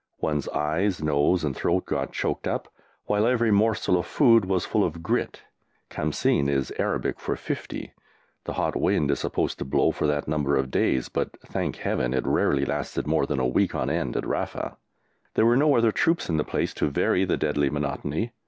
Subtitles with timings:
[0.19, 2.67] One's eyes, nose, and throat got choked up,
[3.05, 5.43] while every morsel of food was full of grit.
[5.91, 7.93] "Khamsin" is Arabic for fifty;
[8.45, 12.15] the hot wind is supposed to blow for that number of days but, thank Heaven,
[12.15, 14.75] it rarely lasted more than a week on end at Rafa.
[15.35, 18.31] There were no other troops in the place to vary the deadly monotony.